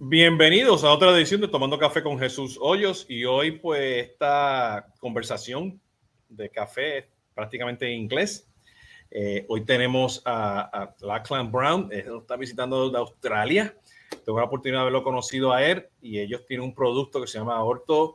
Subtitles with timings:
[0.00, 5.80] Bienvenidos a otra edición de Tomando Café con Jesús Hoyos y hoy pues esta conversación
[6.28, 8.48] de café prácticamente en inglés.
[9.10, 13.76] Eh, hoy tenemos a, a Lachlan Brown, él está visitando de Australia.
[14.24, 17.40] Tengo la oportunidad de haberlo conocido a él y ellos tienen un producto que se
[17.40, 18.14] llama Orto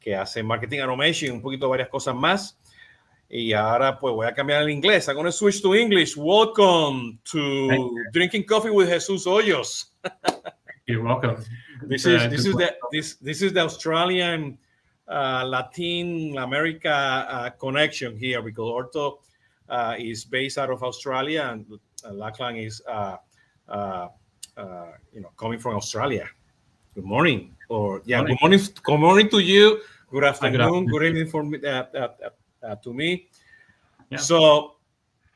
[0.00, 2.58] que hace marketing automation, un poquito varias cosas más.
[3.28, 5.06] Y ahora pues voy a cambiar el inglés.
[5.06, 6.16] I'm going to switch to English.
[6.16, 9.96] Welcome to Drinking Coffee with Jesús Hoyos.
[10.90, 11.36] You're welcome.
[11.82, 14.58] This is this is the this this is the Australian
[15.06, 19.18] uh, Latin America uh, connection here because Ortto
[19.68, 21.64] uh, is based out of Australia and
[22.04, 23.16] uh, Lachlan is uh,
[23.68, 24.08] uh,
[24.56, 26.28] uh, you know coming from Australia.
[26.94, 28.34] Good morning, or yeah, Morning.
[28.34, 29.80] good morning, good morning to you.
[30.10, 30.86] Good afternoon, afternoon.
[30.86, 33.28] good evening for me, uh, uh, uh, uh, to me.
[34.10, 34.18] Yeah.
[34.18, 34.74] So,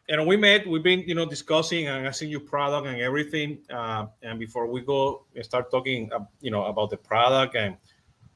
[0.09, 0.67] know, we met.
[0.67, 3.59] We've been, you know, discussing and asking you product and everything.
[3.71, 7.77] Uh, and before we go and start talking, uh, you know, about the product and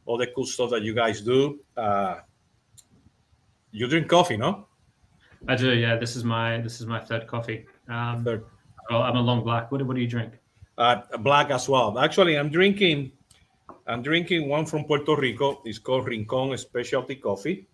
[0.06, 2.16] all the cool stuff that you guys do, uh,
[3.70, 4.66] you drink coffee, no?
[5.46, 5.72] I do.
[5.74, 7.66] Yeah, this is my this is my third coffee.
[7.88, 8.44] Um, Third.
[8.90, 9.70] well, I'm a long black.
[9.70, 10.32] What, do- what do you drink?
[10.76, 11.98] Uh, black as well.
[11.98, 13.12] Actually, I'm drinking.
[13.86, 15.62] I'm drinking one from Puerto Rico.
[15.64, 17.66] It's called Rincon Specialty Coffee.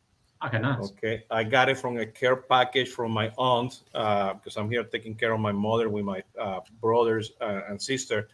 [0.44, 0.90] Okay, nice.
[0.90, 4.84] Okay, I got it from a care package from my aunt uh, because I'm here
[4.84, 8.28] taking care of my mother with my uh, brothers uh, and sister,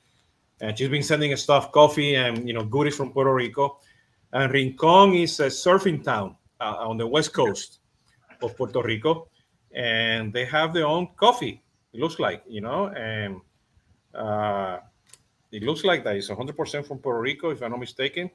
[0.61, 3.79] and she's been sending us stuff, coffee and you know goodies from Puerto Rico.
[4.33, 7.79] And Rincon is a surfing town uh, on the west coast
[8.43, 9.29] of Puerto Rico,
[9.73, 11.63] and they have their own coffee.
[11.93, 13.41] It looks like you know, and
[14.15, 14.79] uh,
[15.53, 18.31] it looks like that it's 100% from Puerto Rico, if I'm not mistaken.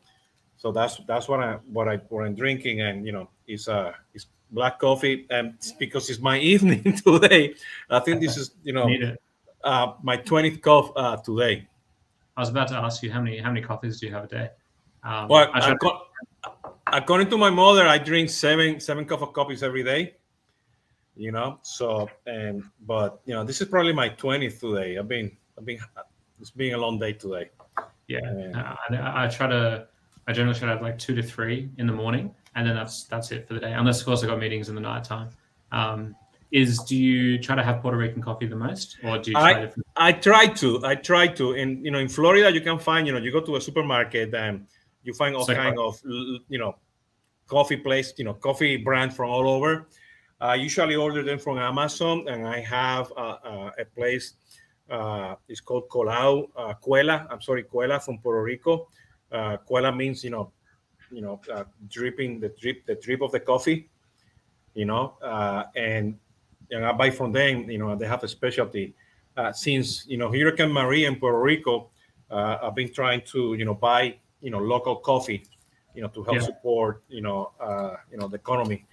[0.58, 3.94] So that's that's what I what I what I'm drinking, and you know, it's uh
[4.14, 7.56] it's black coffee, and because it's my evening today.
[7.90, 8.90] I think this is you know
[9.64, 11.68] uh, my 20th cup uh, today.
[12.38, 14.28] I was about to ask you how many how many coffees do you have a
[14.28, 14.50] day?
[15.04, 16.02] Um, Well, acco-
[16.88, 20.16] according to my mother, I drink seven seven cup of coffees every day.
[21.18, 24.98] You know, so and but you know, this is probably my 20th today.
[24.98, 25.80] I've been I've been
[26.42, 27.50] it's been a long day today.
[28.08, 28.20] yeah,
[28.54, 29.88] uh, I, I try to.
[30.28, 33.04] I generally try to have like two to three in the morning, and then that's
[33.04, 33.74] that's it for the day.
[33.74, 35.30] Unless of course I got meetings in the nighttime.
[35.72, 36.16] Um,
[36.52, 39.52] is do you try to have Puerto Rican coffee the most, or do you try
[39.52, 39.88] I- different?
[39.98, 40.86] I try to.
[40.86, 41.54] I try to.
[41.54, 43.06] And you know, in Florida, you can find.
[43.06, 44.68] You know, you go to a supermarket and
[45.04, 45.64] you find all Second.
[45.64, 46.02] kind of
[46.50, 46.76] you know
[47.48, 48.14] coffee place.
[48.18, 49.88] You know, coffee brand from all over.
[50.40, 54.34] I usually order them from Amazon, and I have uh, uh, a place.
[54.90, 57.28] Uh, it's called Colau uh, Cuela.
[57.32, 58.88] I'm sorry, Cuela from Puerto Rico.
[59.36, 60.52] Uh, Cuela means you know,
[61.12, 63.90] you know, uh, dripping the drip, the drip of the coffee.
[64.74, 66.18] You know, uh, and
[66.72, 67.70] and I buy from them.
[67.70, 68.94] You know, they have a specialty
[69.38, 71.90] uh, since you know Hurricane Maria in Puerto Rico,
[72.32, 75.44] uh, I've been trying to you know buy you know local coffee,
[75.94, 76.46] you know to help Yeah.
[76.46, 78.86] support you know uh, you know the economy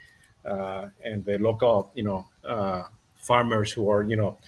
[0.45, 2.85] uh, and the local you know uh,
[3.17, 4.39] farmers who are you know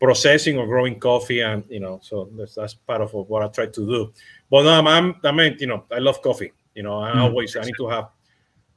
[0.00, 3.66] processing or growing coffee and you know so that's that's part of what I try
[3.66, 4.12] to do.
[4.52, 6.52] But no, I'm, I'm mean you know I love coffee.
[6.76, 7.22] You know I Mm.
[7.22, 8.10] always I need to have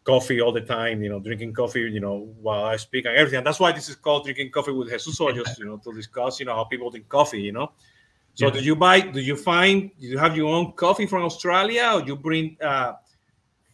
[0.05, 3.39] coffee all the time, you know, drinking coffee, you know, while I speak and everything.
[3.39, 5.93] And that's why this is called drinking coffee with Jesus or just you know, to
[5.93, 7.71] discuss, you know, how people drink coffee, you know.
[8.35, 8.53] So Yeah.
[8.53, 12.01] do you buy, do you find, do you have your own coffee from Australia or
[12.03, 12.93] you bring uh,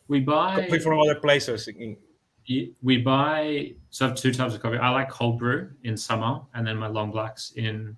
[0.07, 1.67] We buy coffee from other places?
[1.67, 1.97] In,
[2.81, 4.77] we buy so I have two types of coffee.
[4.77, 7.97] I like cold brew in summer, and then my long blacks in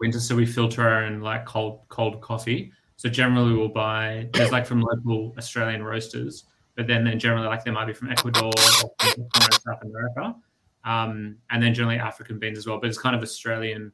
[0.00, 0.20] winter.
[0.20, 2.72] So we filter our own like cold cold coffee.
[3.04, 6.44] So generally, we'll buy there's like from local Australian roasters,
[6.74, 10.34] but then then generally like they might be from Ecuador or South America,
[10.86, 12.80] um, and then generally African beans as well.
[12.80, 13.92] But it's kind of Australian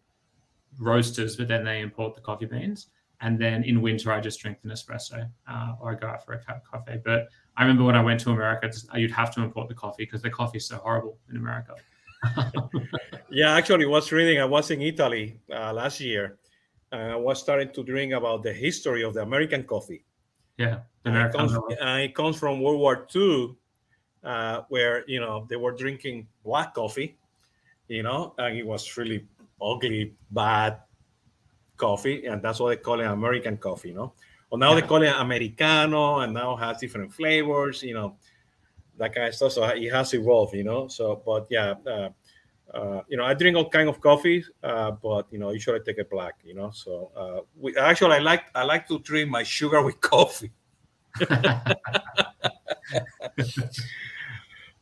[0.79, 2.87] roasters, but then they import the coffee beans.
[3.21, 6.35] And then in winter, I just drink an espresso uh, or I go out for
[6.35, 7.01] a cup of coffee.
[7.05, 10.23] But I remember when I went to America, you'd have to import the coffee because
[10.23, 11.75] the coffee is so horrible in America.
[13.29, 16.39] yeah, actually, was reading, I was in Italy uh, last year.
[16.93, 20.05] I was starting to drink about the history of the American coffee.
[20.57, 23.57] yeah, And it, comes, and it comes from World War II,
[24.25, 27.17] uh, where you know they were drinking black coffee,
[27.89, 29.27] you know, and it was really
[29.61, 30.79] ugly, bad
[31.77, 34.13] coffee, and that's what they call it American coffee, you know.
[34.51, 38.17] Well, now they call it Americano, and now has different flavors, you know,
[38.99, 39.53] that kind of stuff.
[39.53, 40.89] So it has evolved, you know.
[40.89, 42.11] So, but yeah, uh,
[42.75, 45.83] uh, you know, I drink all kind of coffee, uh, but you know, usually I
[45.85, 46.71] take it black, you know.
[46.71, 50.53] So, uh, we actually I like I like to drink my sugar with coffee.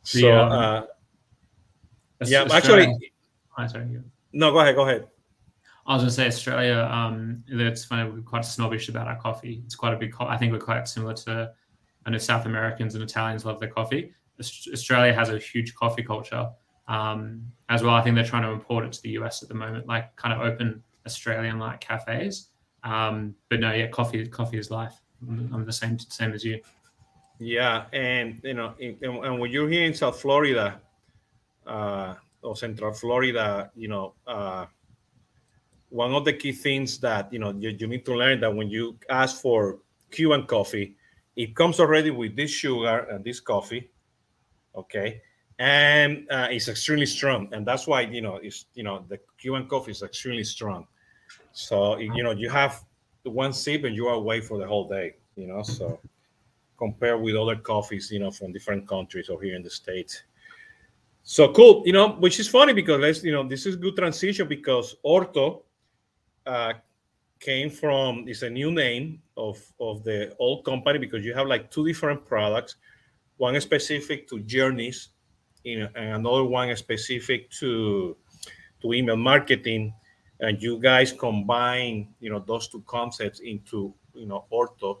[0.09, 0.81] So, The, um, uh,
[2.25, 3.11] yeah, actually,
[3.57, 3.99] Oh, sorry,
[4.31, 5.07] no, go ahead, go ahead.
[5.85, 6.87] I was going to say Australia.
[6.91, 9.61] Um, it's funny we're quite snobbish about our coffee.
[9.65, 10.13] It's quite a big.
[10.13, 11.51] Co- I think we're quite similar to.
[12.05, 14.13] I know South Americans and Italians love their coffee.
[14.39, 16.49] Australia has a huge coffee culture
[16.89, 17.93] um, as well.
[17.93, 20.33] I think they're trying to import it to the US at the moment, like kind
[20.33, 22.49] of open Australian like cafes.
[22.83, 24.95] Um, but no, yeah, coffee coffee is life.
[25.21, 26.59] I'm the same same as you.
[27.39, 30.81] Yeah, and you know, and, and when you're here in South Florida
[31.65, 34.65] uh, or Central Florida, you know, uh,
[35.89, 38.69] one of the key things that you know you, you need to learn that when
[38.69, 39.79] you ask for
[40.11, 40.95] Cuban coffee,
[41.35, 43.91] it comes already with this sugar and this coffee,
[44.75, 45.21] okay,
[45.59, 49.67] and uh, it's extremely strong, and that's why you know it's you know the Cuban
[49.67, 50.87] coffee is extremely strong.
[51.51, 52.83] So you know you have
[53.23, 55.61] the one sip and you are away for the whole day, you know.
[55.61, 55.99] So
[56.77, 60.23] compare with other coffees, you know, from different countries or here in the States.
[61.23, 64.47] So cool, you know, which is funny because let's, you know, this is good transition
[64.47, 65.63] because Ortto
[66.45, 66.73] uh,
[67.39, 71.69] came from, it's a new name of, of the old company because you have like
[71.69, 72.77] two different products,
[73.37, 75.09] one specific to journeys,
[75.65, 78.15] know, and another one specific to,
[78.81, 79.93] to email marketing.
[80.41, 84.99] And you guys combine, you know, those two concepts into, you know, Ortto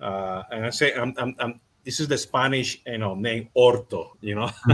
[0.00, 4.16] uh, and I say, I'm, I'm, I'm, this is the Spanish, you know, name Orto,
[4.20, 4.50] you know,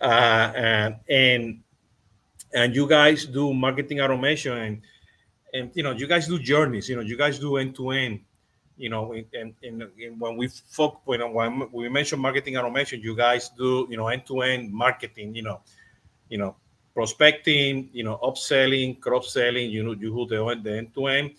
[0.00, 1.60] uh, and, and
[2.52, 4.82] and you guys do marketing automation and
[5.54, 8.20] and you know you guys do journeys, you know, you guys do end to end,
[8.80, 13.14] you know, and, and, and when we folk when, when we mention marketing automation, you
[13.14, 15.60] guys do you know end to end marketing, you know,
[16.28, 16.56] you know,
[16.94, 21.32] prospecting, you know, upselling, cross selling, you know, you do the end to end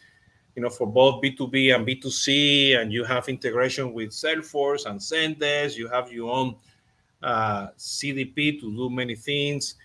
[0.56, 5.78] you know, for both B2B and B2C, and you have integration with Salesforce and Zendesk.
[5.78, 6.56] You have your own
[7.24, 9.76] uh, CDP to do many things.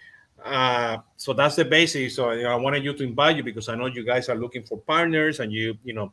[0.45, 2.17] Uh, so that's the basis.
[2.17, 4.37] So you know, I wanted you to invite you because I know you guys are
[4.37, 6.13] looking for partners and you, you know,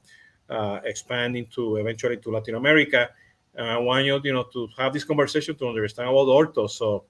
[0.49, 3.09] uh, expand into eventually to Latin America.
[3.55, 6.69] And I want you, you know, to have this conversation to understand about Ortto.
[6.69, 7.05] So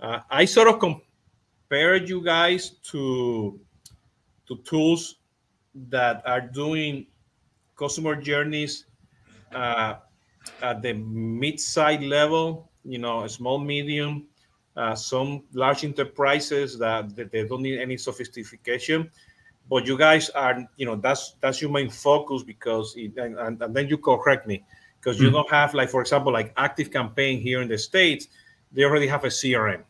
[0.00, 3.58] uh, I sort of compared you guys to
[4.46, 5.16] to tools
[5.88, 7.06] that are doing
[7.76, 8.86] customer journeys
[9.52, 9.94] uh,
[10.62, 14.26] at the mid-side level, you know, small, medium,
[14.76, 19.10] uh, some large enterprises that, that, they don't need any sophistication.
[19.68, 23.60] But you guys are, you know, that's that's your main focus because, it, and, and,
[23.60, 24.64] and, then you correct me
[25.00, 25.36] because you mm-hmm.
[25.36, 28.28] don't have like, for example, like ActiveCampaign here in the states,
[28.72, 29.82] they already have a CRM.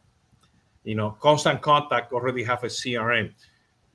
[0.85, 3.33] You know, Constant Contact already have a CRM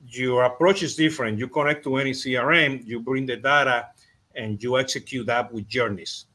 [0.08, 1.38] your approach is different.
[1.38, 3.88] You connect to any CRM, you bring the data,
[4.34, 6.26] and you execute that with journeys.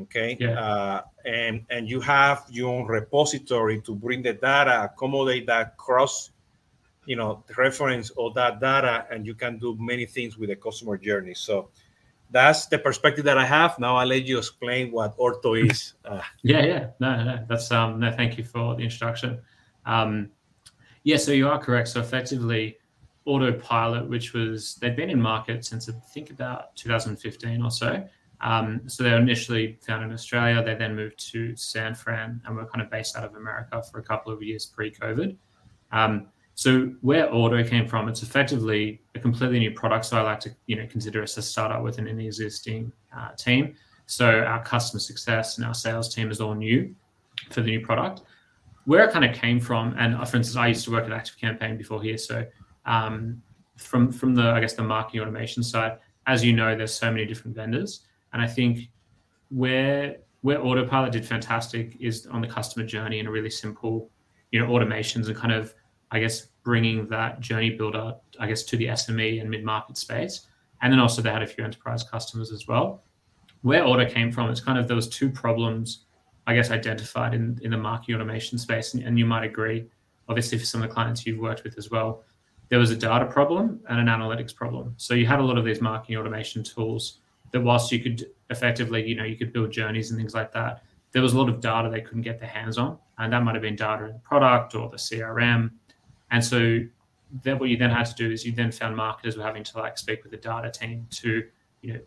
[0.00, 0.58] Okay, yeah.
[0.58, 6.30] uh, and and you have your own repository to bring the data, accommodate that cross,
[7.04, 10.96] you know, reference all that data, and you can do many things with the customer
[10.96, 11.34] journey.
[11.34, 11.70] So
[12.30, 13.78] that's the perspective that I have.
[13.78, 15.94] Now I'll let you explain what Ortto is.
[16.04, 19.40] Uh, yeah, yeah, no, no, that's um, no, thank you for the introduction.
[19.84, 20.30] Um,
[21.04, 21.88] yeah, so you are correct.
[21.88, 22.78] So effectively,
[23.24, 28.04] Autopilot, which was they've been in market since I think about 2015 or so.
[28.40, 30.62] Um, so they were initially found in Australia.
[30.64, 34.00] They then moved to San Fran and were kind of based out of America for
[34.00, 35.36] a couple of years pre-COVID.
[35.92, 40.04] Um, so where Ortto came from, it's effectively a completely new product.
[40.06, 43.74] So I like to you know consider us a startup within an existing uh, team.
[44.06, 46.94] So our customer success and our sales team is all new
[47.50, 48.22] for the new product
[48.84, 51.10] where it kind of came from, and uh, for instance, I used to work at
[51.10, 52.44] ActiveCampaign before here, so
[52.84, 53.42] um,
[53.76, 57.24] from from the I guess the marketing automation side, as you know, there's so many
[57.24, 58.90] different vendors, and I think
[59.50, 64.10] where where Autopilot did fantastic is on the customer journey and a really simple,
[64.50, 65.74] you know, automations and kind of
[66.10, 70.46] I guess bringing that journey builder, I guess, to the SME and mid market space,
[70.80, 73.02] and then also they had a few enterprise customers as well.
[73.62, 76.04] Where Ortto came from, it's kind of those two problems
[76.46, 78.94] I guess, identified in, in the marketing automation space.
[78.94, 79.86] And, and you might agree,
[80.28, 82.24] obviously, for some of the clients you've worked with as well,
[82.68, 84.94] there was a data problem and an analytics problem.
[84.96, 87.18] So you had a lot of these marketing automation tools
[87.52, 90.82] that whilst you could effectively, you know, you could build journeys and things like that,
[91.12, 92.98] there was a lot of data they couldn't get their hands on.
[93.18, 95.70] And that might have been data in the product or the CRM.
[96.32, 96.80] And so
[97.42, 99.78] then what you then had to do is you then found marketers were having to
[99.78, 101.44] like speak with the data team to,
[101.82, 102.00] you know,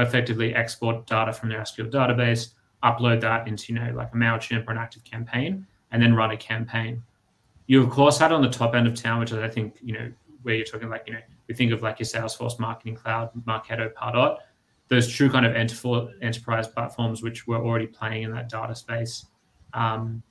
[0.00, 2.48] effectively export data from their SQL database,
[2.82, 6.36] upload that into, you know, like a MailChimp or an ActiveCampaign, and then run a
[6.36, 7.02] campaign.
[7.66, 9.94] You, of course, had on the top end of town, which is, I think, you
[9.94, 13.30] know, where you're talking like, you know, we think of like your Salesforce Marketing Cloud,
[13.46, 14.38] Marketo, Pardot,
[14.88, 19.26] those true kind of enterprise platforms, which were already playing in that data space.
[19.72, 20.22] Um,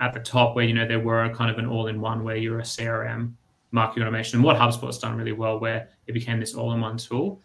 [0.00, 2.36] at the top, where, you know, there were kind of an all in one where
[2.36, 3.32] you're a CRM
[3.72, 7.40] marketing automation and what HubSpot's done really well, where it became this all-in-one tool.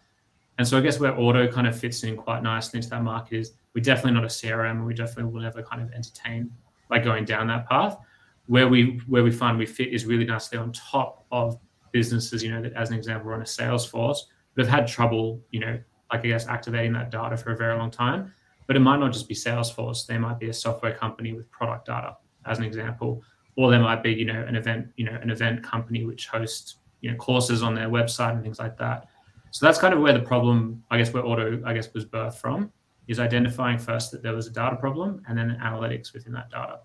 [0.58, 3.36] And so I guess where Ortto kind of fits in quite nicely into that market
[3.38, 6.50] is we're definitely not a CRM, and we definitely will never kind of entertain
[6.88, 7.98] by going down that path.
[8.46, 11.58] Where we where we find we fit is really nicely on top of
[11.92, 14.18] businesses, you know, that as an example run a Salesforce,
[14.54, 15.78] but have had trouble, you know,
[16.12, 18.32] like I guess activating that data for a very long time.
[18.66, 20.06] But it might not just be Salesforce.
[20.06, 22.16] They might be a software company with product data,
[22.46, 23.22] as an example,
[23.56, 26.76] or there might be, you know, an event, you know, an event company which hosts,
[27.00, 29.08] you know, courses on their website and things like that.
[29.50, 32.34] So that's kind of where the problem, I guess, where Ortto, I guess, was birthed
[32.34, 32.70] from,
[33.08, 36.80] is identifying first that there was a data problem and then analytics within that data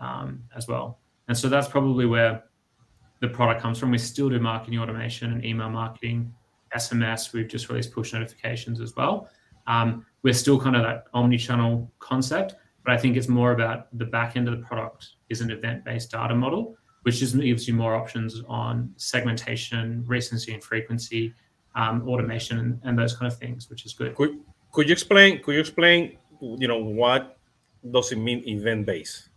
[0.00, 0.98] um, as well.
[1.28, 2.44] And so that's probably where
[3.20, 3.90] the product comes from.
[3.90, 6.32] We still do marketing automation and email marketing,
[6.74, 7.32] SMS.
[7.32, 9.28] We've just released push notifications as well.
[9.66, 14.04] Um, we're still kind of that omni-channel concept, but I think it's more about the
[14.04, 17.96] back end of the product is an event-based data model, which just gives you more
[17.96, 21.34] options on segmentation, recency and frequency,
[21.74, 24.14] um, automation, and, and, those kind of things, which is good.
[24.14, 24.38] Could,
[24.70, 25.42] could you explain?
[25.42, 26.16] Could you explain?
[26.40, 27.38] You know what
[27.90, 29.30] does it mean event-based?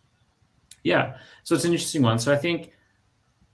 [0.84, 2.20] Yeah, so it's an interesting one.
[2.20, 2.72] So I think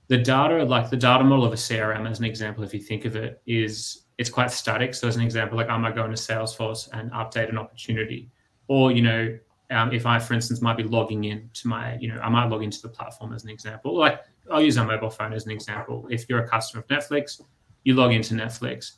[0.07, 3.05] the data, like the data model of a CRM, as an example, if you think
[3.05, 4.93] of it, is it's quite static.
[4.93, 8.29] So as an example, like I might go into Salesforce and update an opportunity,
[8.67, 9.39] or you know,
[9.71, 12.45] um, if I, for instance, might be logging in to my, you know, I might
[12.45, 13.97] log into the platform as an example.
[13.97, 16.07] Like I'll use my mobile phone as an example.
[16.09, 17.41] If you're a customer of Netflix,
[17.83, 18.97] you log into Netflix.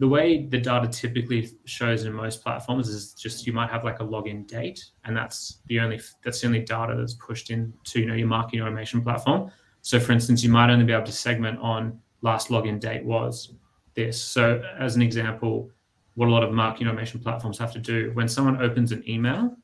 [0.00, 4.00] The way the data typically shows in most platforms is just you might have like
[4.00, 8.06] a login date, and that's the only that's the only data that's pushed into you
[8.06, 9.52] know your marketing automation platform.
[9.82, 13.54] So, for instance, you might only be able to segment on last login date was
[13.94, 14.20] this.
[14.20, 15.70] So, as an example,
[16.14, 19.56] what a lot of marketing automation platforms have to do when someone opens an email,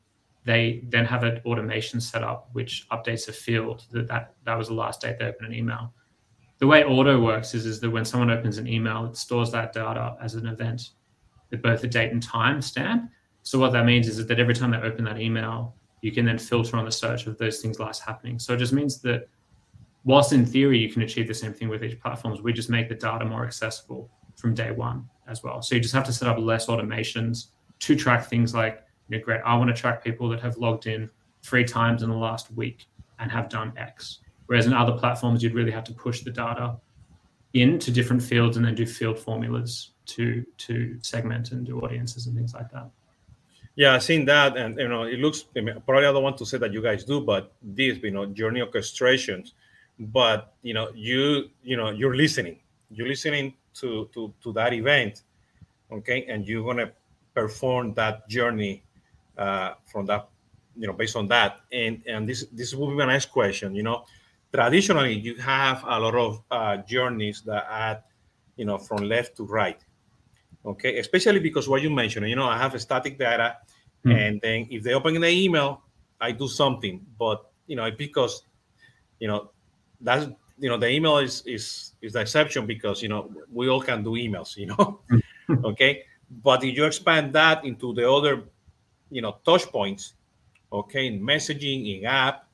[0.44, 4.68] they then have an automation set up which updates a field that that, that was
[4.68, 5.92] the last date they opened an email.
[6.58, 9.72] The way Ortto works is, is that when someone opens an email, it stores that
[9.72, 10.90] data as an event
[11.50, 13.10] with both the date and time stamp.
[13.42, 16.38] So what that means is that every time they open that email, you can then
[16.38, 18.38] filter on the search of those things last happening.
[18.38, 19.28] So it just means that
[20.04, 22.88] whilst in theory you can achieve the same thing with each platforms, we just make
[22.88, 25.62] the data more accessible from day one as well.
[25.62, 27.48] So you just have to set up less automations
[27.80, 30.86] to track things like, you know, great, I want to track people that have logged
[30.86, 31.10] in
[31.42, 32.86] three times in the last week
[33.18, 34.20] and have done X.
[34.46, 36.76] Whereas in other platforms, you'd really have to push the data
[37.52, 42.36] into different fields and then do field formulas to to segment and do audiences and
[42.36, 42.88] things like that.
[43.76, 46.58] Yeah, I've seen that, and you know, it looks probably I don't want to say
[46.58, 49.52] that you guys do, but this, you know, journey orchestrations
[50.00, 52.58] but you know you you know you're listening
[52.90, 55.22] you're listening to to to that event
[55.92, 56.90] okay and you're to
[57.34, 58.82] perform that journey
[59.40, 60.28] uh, from that
[60.76, 61.60] you know based on that.
[61.72, 64.04] And and this this will be my next question you know.
[64.52, 68.02] Traditionally you have a lot of uh, journeys that add
[68.56, 69.80] you know from left to right
[70.64, 70.98] okay?
[70.98, 73.56] Especially because what you mentioned you know i have a static data
[74.04, 74.14] mm.
[74.14, 75.82] and then if they open the email
[76.20, 77.00] i do something.
[77.18, 78.42] But you know because
[79.18, 79.50] you know
[80.00, 80.26] that's
[80.58, 84.02] you know the email is is is the exception because you know we all can
[84.02, 85.00] do emails you know?
[85.64, 86.04] Okay?
[86.30, 88.44] But if you expand that into the other
[89.10, 90.14] you know touch points
[90.72, 92.46] okay in messaging in app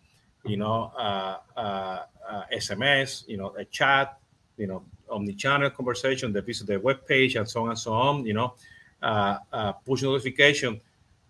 [0.45, 4.19] you know uh, uh, uh, sms you know a chat
[4.57, 8.27] you know omni-channel conversation the visit the web page and so on and so on
[8.27, 8.55] you know
[9.03, 10.81] uh, uh, push notification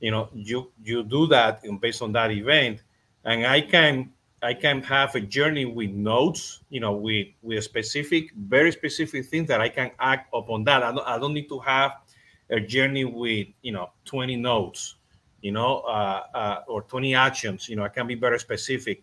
[0.01, 2.83] you know you you do that based on that event
[3.25, 4.11] and i can
[4.43, 9.49] I can have a journey with nodes, you know, with with specific, very specific things
[9.49, 10.83] that I can act upon that.
[10.83, 11.93] I don't, I don't need to have
[12.51, 14.97] a journey with you know 20 nodes,
[15.43, 17.69] you know, uh, uh, or 20 actions.
[17.69, 19.03] You know, I can be very specific.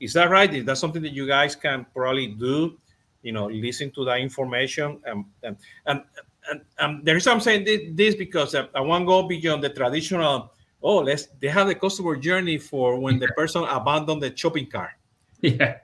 [0.00, 0.52] Is that right?
[0.52, 2.78] Is that something that you guys can probably do?
[3.22, 5.56] You know, listen to that information and and
[5.86, 6.02] and,
[6.50, 9.70] and, and the reason I'm saying this because I, I want to go beyond the
[9.70, 10.52] traditional
[10.82, 14.92] oh let's they have the customer journey for when the person abandoned the shopping cart
[15.40, 15.78] yeah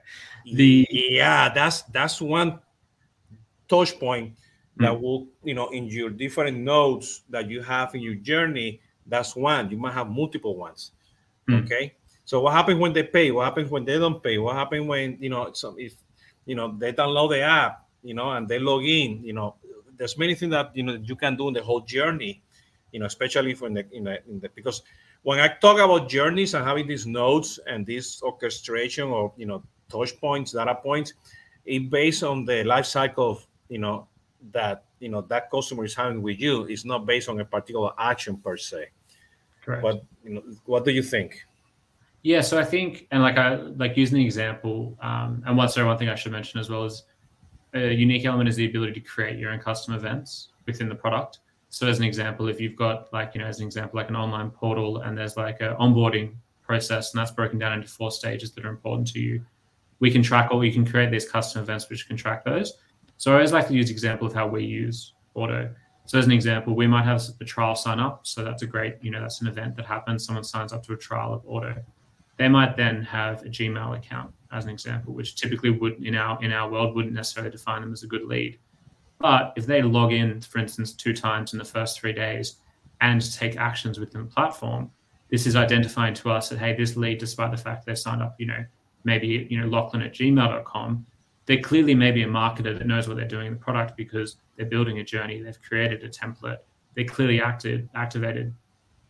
[0.53, 2.59] the yeah that's that's one
[3.67, 4.33] touch point
[4.77, 5.01] that mm.
[5.01, 9.69] will you know in your different nodes that you have in your journey that's one.
[9.69, 10.91] You might have multiple ones
[11.49, 11.63] mm.
[11.63, 11.93] okay?
[12.25, 13.31] So what happens when they pay?
[13.31, 14.37] What happens when they don't pay?
[14.37, 15.93] What happens when you know some if
[16.45, 19.55] you know they download the app you know and they log in you know
[19.97, 22.41] there's many things that you know you can do in the whole journey
[22.93, 24.83] you know, especially for in the, in the, in the because
[25.23, 29.63] when I talk about journeys and having these nodes and this orchestration or you know
[29.89, 31.13] touch points, data points,
[31.65, 34.07] it based on the life cycle of you know
[34.51, 36.65] that you know that customer is having with you.
[36.65, 38.89] is not based on a particular action per se.
[39.63, 39.81] Correct.
[39.81, 41.45] But you know, what do you think?
[42.23, 45.87] Yeah, so I think, and like I like using the example, um, and one sorry,
[45.87, 47.03] one thing I should mention as well is
[47.73, 51.39] a unique element is the ability to create your own custom events within the product.
[51.69, 54.15] So as an example, if you've got like, you know, as an example, like an
[54.15, 58.51] online portal and there's like an onboarding process and that's broken down into four stages
[58.53, 59.43] that are important to you,
[59.99, 62.73] we can track or we can create these custom events which can track those.
[63.17, 65.73] So I always like to use example of how we use Ortto.
[66.05, 68.27] So as an example, we might have a trial sign up.
[68.27, 70.25] So that's a great, you know, that's an event that happens.
[70.25, 71.81] Someone signs up to a trial of Ortto.
[72.37, 76.41] They might then have a Gmail account as an example, which typically would in our
[76.43, 78.59] in our world wouldn't necessarily define them as a good lead.
[79.19, 82.57] But if they log in, for instance, two times in the first three days
[83.01, 84.91] and take actions within the platform,
[85.29, 88.35] this is identifying to us that hey, this lead, despite the fact they signed up,
[88.39, 88.65] you know,
[89.03, 91.05] maybe you know Lachlan at gmail.com,
[91.45, 91.61] they're
[91.95, 94.99] may be a marketer that knows what they're doing in the product because they're building
[94.99, 96.57] a journey, they've created a template,
[96.95, 98.53] they're clearly acted activated.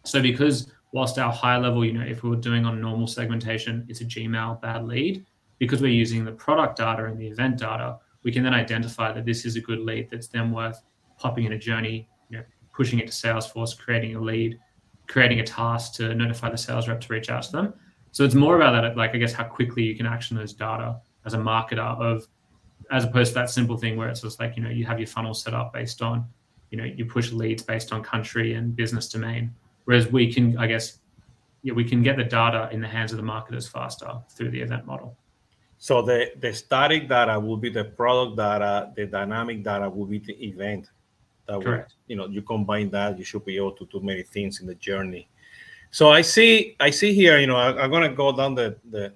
[0.03, 3.85] So because whilst our high level, you know, if we were doing on normal segmentation,
[3.87, 5.25] it's a Gmail bad lead,
[5.59, 9.25] because we're using the product data and the event data, we can then identify that
[9.25, 10.81] this is a good lead that's then worth
[11.17, 14.57] popping in a journey, you know, pushing it to Salesforce, creating a lead,
[15.07, 17.73] creating a task to notify the sales rep to reach out to them.
[18.11, 20.99] So it's more about that, like I guess how quickly you can action those data
[21.25, 22.27] as a marketer of,
[22.91, 25.07] as opposed to that simple thing where it's just like you know you have your
[25.07, 26.27] funnel set up based on,
[26.69, 29.53] you know, you push leads based on country and business domain.
[29.85, 30.99] Whereas we can, I guess,
[31.61, 34.61] yeah, we can get the data in the hands of the marketers faster through the
[34.61, 35.17] event model.
[35.77, 40.19] So the, the static data will be the product data, the dynamic data will be
[40.19, 40.89] the event.
[41.45, 41.91] That Correct.
[41.91, 44.67] Will, you know, you combine that, you should be able to do many things in
[44.67, 45.27] the journey.
[45.91, 49.13] So I see, I see here, you know, I, am gonna go down the the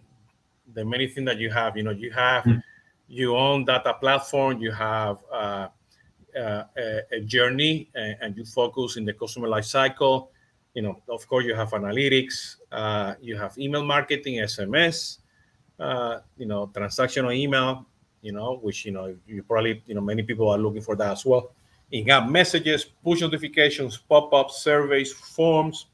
[0.78, 1.76] the many things that you have.
[1.76, 2.62] You know, you have mm.
[3.10, 5.68] your own data platform, you have uh,
[6.38, 10.30] uh, a, a, journey, and, and, you focus in the customer life cycle.
[10.76, 15.18] You know, of course, you have analytics, uh, you have email marketing, SMS,
[15.80, 17.88] uh, you know, transactional email,
[18.22, 21.12] you know, which, you know, you probably, you know, many people are looking for that
[21.12, 21.52] as well.
[21.92, 25.88] In-app messages, push notifications, pop-ups, surveys, forms,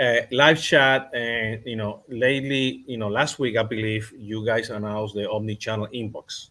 [0.00, 4.70] uh, live chat, and, you know, lately, you know, last week, I believe you guys
[4.70, 6.50] announced the omni-channel inbox.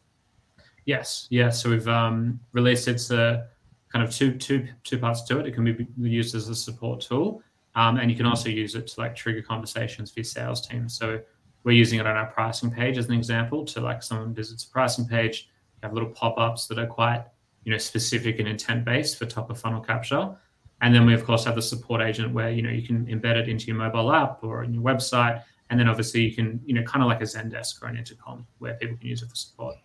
[0.85, 1.49] Yes, yeah.
[1.49, 3.47] So we've um, released it's a
[3.91, 5.47] kind of two two two parts to it.
[5.47, 7.41] It can be used as a support tool,
[7.75, 10.89] um, and you can also use it to like trigger conversations for your sales team.
[10.89, 11.21] So
[11.63, 14.69] we're using it on our pricing page as an example to like someone visits a
[14.69, 17.23] pricing page, you have little pop-ups that are quite,
[17.63, 20.35] you know, specific and intent based for top of funnel capture.
[20.83, 23.37] And then we of course have the support agent where, you know, you can embed
[23.37, 25.41] it into your mobile app or in your website.
[25.69, 28.45] And then obviously you can, you know, kind of like a Zendesk or an intercom
[28.59, 29.75] where people can use it for support.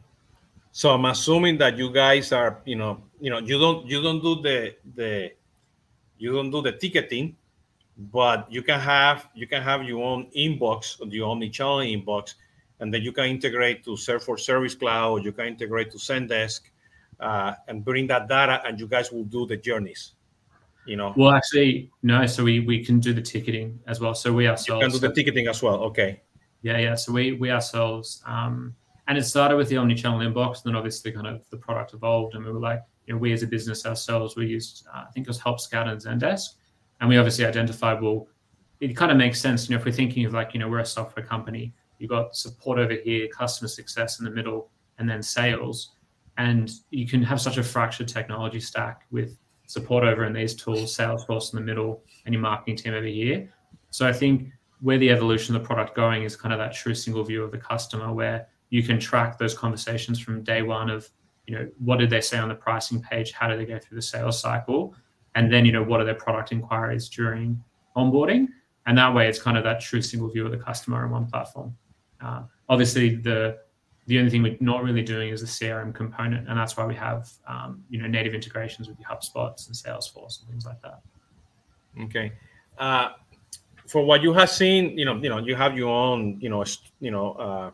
[0.73, 4.23] So I'm assuming that you guys are, you know, you know, you don't you don't
[4.23, 5.33] do the the
[6.19, 7.37] you don't do the ticketing
[7.99, 12.35] but you can have you can have your own inbox, your omni-channel inbox,
[12.81, 15.25] and then you can integrate to Salesforce Service Cloud.
[15.25, 16.61] You can integrate to Zendesk,
[17.19, 20.13] uh, and bring that data, and you guys will do the journeys.
[20.89, 21.13] You know.
[21.17, 22.27] Well, actually, no.
[22.27, 24.15] So we we can do the ticketing as well.
[24.15, 25.77] So we ourselves you can do the ticketing as well.
[25.85, 26.23] Okay.
[26.63, 26.95] Yeah, yeah.
[26.95, 28.75] So we we ourselves, um,
[29.07, 32.35] and it started with the omni-channel inbox, and then obviously kind of the product evolved,
[32.35, 35.11] and we were like, you know, we as a business ourselves, we used uh, I
[35.13, 36.49] think it was Help Scout and Zendesk
[37.01, 38.29] and we obviously identified, well,
[38.81, 39.69] it kind of makes sense.
[39.69, 42.35] You know, if we're thinking of like, you know, we're a software company, you've got
[42.37, 45.93] support over here, customer success in the middle, and then sales.
[46.37, 49.37] And you can have such a fractured technology stack with
[49.69, 53.49] support over in these tools, Salesforce in the middle, and your marketing team over here.
[53.91, 54.49] So I think
[54.81, 57.53] where the evolution of the product going is kind of that true single view of
[57.53, 61.09] the customer where you can track those conversations from day one of,
[61.47, 63.33] you know, what did they say on the pricing page?
[63.33, 64.95] How did they go through the sales cycle?
[65.39, 67.63] and then you know what are their product inquiries during
[67.97, 68.49] onboarding
[68.87, 71.27] and that way it's kind of that true single view of the customer on one
[71.27, 71.75] platform
[72.21, 73.59] uh, obviously the
[74.09, 76.95] the only thing we're not really doing is the crm component and that's why we
[76.95, 81.01] have um, you know native integrations with your hubspots and salesforce and things like that.
[82.05, 82.33] Okay.
[82.79, 83.11] Uh,
[83.87, 86.65] for what you have seen you know you know you have your own you know
[87.01, 87.73] you know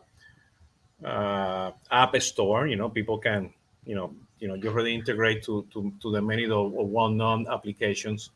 [1.03, 3.53] uh, uh, app store you know people can
[3.85, 8.31] you know you know you already integrate to to, to the many of well-known applications.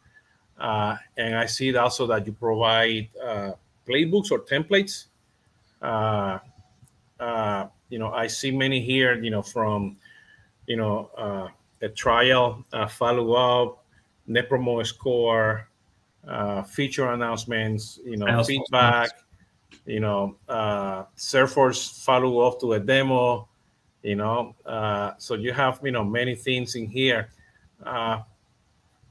[0.57, 3.51] Uh, and i see also that you provide uh,
[3.85, 5.05] playbooks or templates.
[5.81, 6.39] Uh
[7.89, 9.97] you know i see many here you know from
[10.67, 11.47] you know uh,
[11.81, 13.83] a trial uh, follow-up
[14.27, 15.67] net promoter score
[16.67, 19.09] feature announcements you know feedback
[19.85, 23.47] you know uh, Salesforce follow up to a demo
[24.03, 27.29] you know uh, so you have you know many things in here.
[27.83, 28.21] Uh,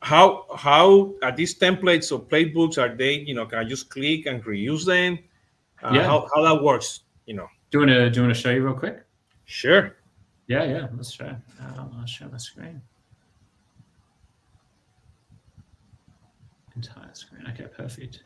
[0.00, 4.26] how how are these templates or playbooks are they you know can i just click
[4.26, 5.18] and reuse them?
[5.82, 6.02] Uh, yeah.
[6.04, 8.50] how, how that works you know do you want to do you want to show
[8.50, 9.04] you real quick
[9.44, 9.96] sure
[10.46, 10.86] Yeah, yeah.
[10.96, 11.40] Let's share.
[11.60, 12.80] Uh, I'll share my screen.
[16.76, 17.44] Entire screen.
[17.50, 18.22] Okay, perfect.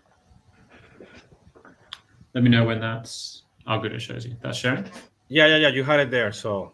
[2.34, 3.42] Let me know when that's.
[3.66, 3.92] Oh, good.
[3.92, 4.36] It shows you.
[4.42, 4.84] That's sharing.
[5.28, 5.68] Yeah, yeah, yeah.
[5.68, 6.72] You had it there, so.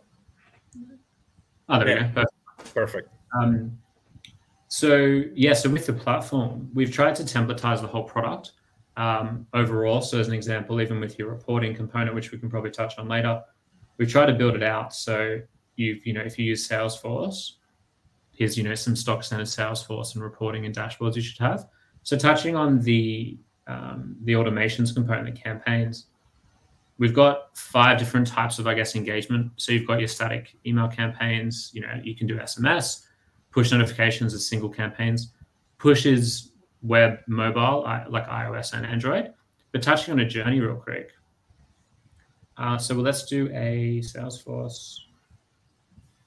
[1.69, 2.09] Oh, there Yeah.
[2.09, 2.25] we go.
[2.25, 2.75] Perfect.
[2.75, 3.09] Perfect.
[3.41, 3.79] Um,
[4.69, 8.53] so yeah, so with the platform, we've tried to templatize the whole product
[8.99, 10.03] um, overall.
[10.03, 13.09] So as an example, even with your reporting component, which we can probably touch on
[13.09, 13.43] later,
[13.97, 14.95] we try to build it out.
[14.95, 15.41] So
[15.77, 17.53] you you know if you use Salesforce,
[18.33, 21.69] here's you know some stock standard Salesforce and reporting and dashboards you should have.
[22.03, 26.07] So touching on the um, the automations component, the campaigns,
[26.99, 29.53] we've got five different types of I guess engagement.
[29.57, 31.71] So you've got your static email campaigns.
[31.73, 33.05] You know you can do SMS
[33.51, 35.33] push notifications as single campaigns.
[35.79, 39.33] Push is web, mobile, like iOS and Android.
[39.73, 41.11] But touching on a journey real quick.
[42.57, 44.97] Uh, so let's do a Salesforce.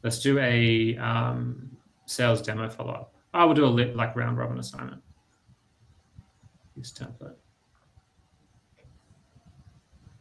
[0.03, 1.69] Let's do a um,
[2.05, 3.13] sales demo follow up.
[3.33, 5.01] I will do a lit, like round robin assignment.
[6.75, 7.35] Use template.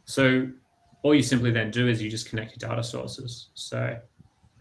[0.05, 0.49] So
[1.03, 3.49] all you simply then do is you just connect your data sources.
[3.53, 3.97] So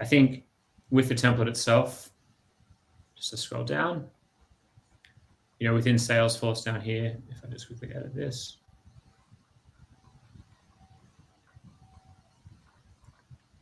[0.01, 0.45] I think
[0.91, 2.11] with the template itself,
[3.17, 4.07] just to scroll down,
[5.61, 8.57] you know, within Salesforce down here, if I just quickly edit this,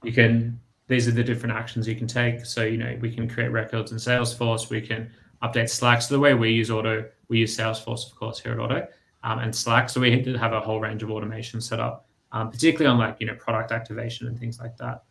[0.05, 2.47] you can, these are the different actions you can take.
[2.47, 5.11] So, you know, we can create records in Salesforce, we can
[5.43, 6.01] update Slack.
[6.01, 8.87] So the way we use Ortto, we use Salesforce, of course, here at Ortto,
[9.25, 9.91] um, and Slack.
[9.91, 13.27] So we have a whole range of automation set up, um, particularly on like, you
[13.27, 15.03] know, product activation and things like that.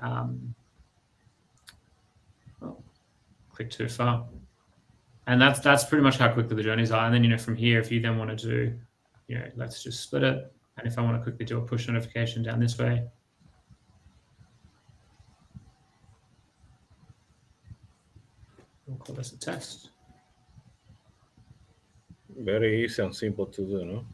[0.00, 0.54] Um,
[2.62, 2.76] oh,
[3.52, 4.24] click too far.
[5.28, 7.04] And that's that's pretty much how quickly the journeys are.
[7.04, 8.74] And then you know from here, if you then want to do,
[9.28, 10.52] you know, let's just split it.
[10.78, 13.04] And if I want to quickly do a push notification down this way,
[18.86, 19.90] we'll call this a test.
[22.38, 24.06] Very easy and simple to do, no?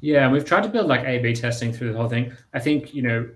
[0.00, 2.32] Yeah, and we've tried to build like A/B testing through the whole thing.
[2.52, 3.30] I think you know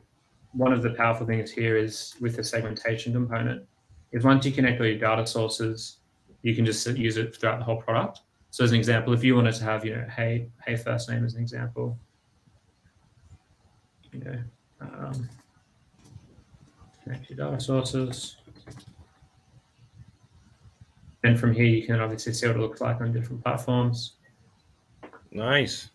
[0.52, 3.64] one of the powerful things here is with the segmentation component
[4.10, 5.97] is once you connect all your data sources,
[6.42, 8.20] you can just use it throughout the whole product.
[8.50, 11.24] So as an example, if you wanted to have, you know, hey, hey, first name
[11.24, 11.98] as an example,
[14.12, 14.38] you know,
[14.80, 15.28] um,
[17.02, 18.36] connect your data sources.
[21.22, 24.14] Then from here, you can obviously see what it looks like on different platforms.
[25.30, 25.90] Nice.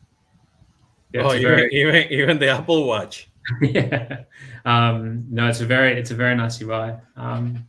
[1.14, 3.30] Yeah, oh, even, very- even even the Apple Watch.
[3.62, 4.24] yeah.
[4.66, 6.94] Um, no, it's a very it's a very nice UI.
[7.16, 7.68] Um,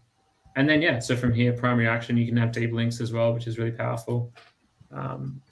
[0.57, 3.33] and then yeah, so from here, primary action, you can have deep links as well,
[3.35, 4.33] which is really powerful.
[4.93, 5.43] Um,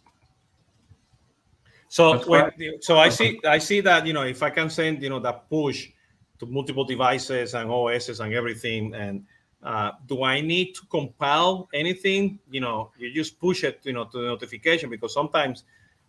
[1.92, 5.10] So when, so I see I see that you know if I can send you
[5.10, 5.90] know that push
[6.38, 9.26] to multiple devices and OSs and everything, and
[9.62, 12.38] uh, do I need to compile anything?
[12.50, 15.64] You know, you just push it you know to the notification because sometimes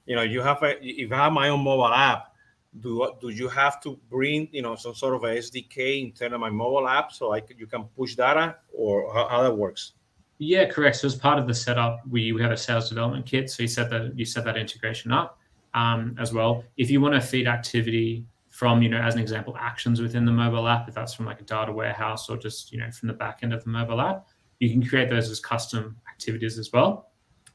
[0.06, 2.33] you know you have a if I have my own mobile app.
[2.79, 6.49] Do, do you have to bring you know some sort of a SDK of my
[6.49, 9.93] mobile app so I c- you can push data or how, how that works?
[10.39, 10.97] yeah, correct.
[10.97, 13.49] So as part of the setup, we, we have a sales development kit.
[13.49, 15.39] So you set that you set that integration up
[15.73, 16.63] um, as well.
[16.77, 20.31] If you want to feed activity from, you know, as an example, actions within the
[20.31, 23.13] mobile app, if that's from like a data warehouse or just, you know, from the
[23.13, 24.27] back end of the mobile app,
[24.59, 27.09] you can create those as custom activities as well.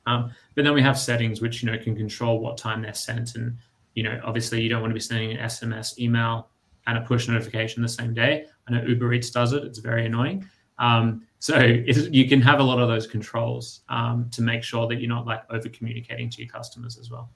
[0.07, 3.35] Um, but then we have settings which, you know, can control what time they're sent.
[3.35, 3.59] And,
[3.98, 6.50] you know, obviously you don't want to be sending an SMS, email,
[6.87, 8.46] and a push notification the same day.
[8.68, 9.64] I know Uber Eats does it.
[9.64, 10.48] It's very annoying.
[10.78, 15.00] Um, so you can have a lot of those controls um, to make sure that
[15.00, 17.28] you're not like over communicating to your customers as well.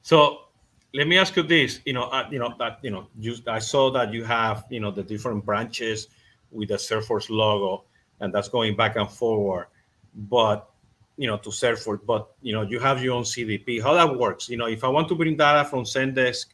[0.00, 0.46] So
[0.94, 3.58] let me ask you this: you know, uh, you know that you know, you, I
[3.58, 6.08] saw that you have you know the different branches
[6.50, 7.84] with the Salesforce logo,
[8.20, 9.66] and that's going back and forward.
[10.14, 10.70] But
[11.16, 13.82] you know, to Salesforce, but you know, you have your own CDP.
[13.82, 14.48] How that works?
[14.48, 16.46] You know, if I want to bring data from Zendesk,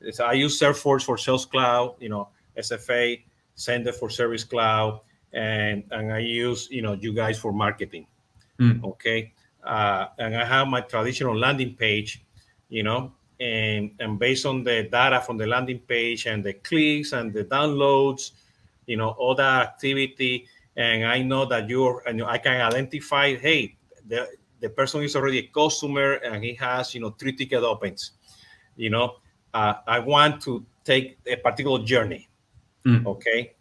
[0.00, 1.96] it's, I use Salesforce for Sales Cloud.
[2.00, 3.22] You know, SFA,
[3.56, 5.00] Zendesk for Service Cloud,
[5.32, 8.06] and and I use you know you guys for marketing.
[8.58, 8.84] Hmm.
[8.84, 9.32] Okay,
[9.64, 12.22] uh, and I have my traditional landing page
[12.72, 17.12] you know, and and based on the data from the landing page and the clicks
[17.12, 18.30] and the downloads,
[18.86, 23.76] you know, all that activity, and I know that you're, and I can identify, hey,
[24.08, 24.28] the
[24.60, 28.12] the person is already a customer and he has, you know, three ticket opens,
[28.76, 29.16] you know,
[29.54, 32.28] uh, I want to take a particular journey,
[32.84, 33.06] Mm.
[33.06, 33.54] okay,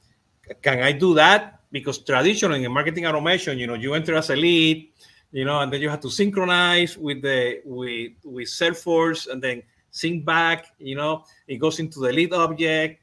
[0.61, 1.59] can I do that?
[1.71, 4.89] Because traditionally in marketing automation, you know, you enter as a lead,
[5.31, 9.61] you know, and then you have to synchronize with the with with Salesforce and then
[9.91, 13.01] sync back, you know, it goes into the lead object.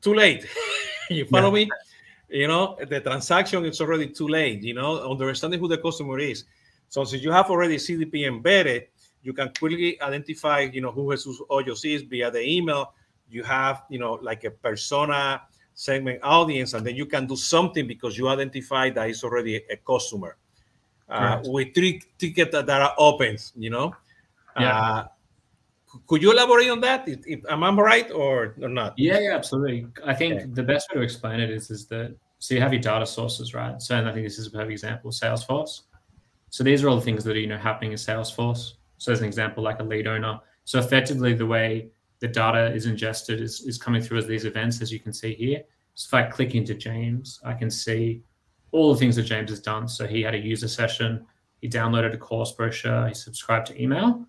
[0.00, 0.46] too late.
[1.10, 1.64] you follow yeah.
[1.64, 1.70] me?
[2.32, 4.62] You know, the transaction is already too late.
[4.62, 6.44] You know, understanding who the customer is.
[6.88, 8.88] So since you have already CDP embedded,
[9.22, 12.94] you can quickly identify, you know, who Jesus Hoyos is via the email.
[13.30, 15.42] You have, you know, like a persona
[15.74, 19.76] segment audience, and then you can do something because you identify that it's already a
[19.76, 20.36] customer.
[21.08, 23.94] Uh, with three tickets that are open, you know.
[24.58, 24.78] Yeah.
[24.78, 25.08] Uh,
[26.06, 27.08] could you elaborate on that?
[27.08, 28.94] If, if, am I right or, or not?
[28.96, 29.86] Yeah, yeah, absolutely.
[30.04, 30.46] I think okay.
[30.46, 33.54] the best way to explain it is is that so you have your data sources,
[33.54, 33.80] right?
[33.80, 35.82] So and I think this is a perfect example, Salesforce.
[36.50, 38.72] So these are all the things that are you know happening in Salesforce.
[38.98, 40.40] So as an example, like a lead owner.
[40.64, 41.88] So effectively, the way
[42.20, 45.34] the data is ingested is, is coming through as these events, as you can see
[45.34, 45.62] here.
[45.94, 48.22] So if I click into James, I can see
[48.70, 49.88] all the things that James has done.
[49.88, 51.26] So he had a user session,
[51.60, 54.26] he downloaded a course brochure, he subscribed to email.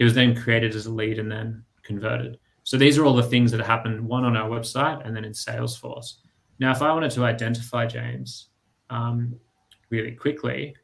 [0.00, 2.38] He was then created as a lead and then converted.
[2.62, 5.32] So these are all the things that happened, one on our website and then in
[5.32, 6.14] Salesforce.
[6.58, 8.48] Now, if I wanted to identify James
[8.88, 9.38] um,
[9.90, 10.74] really quickly,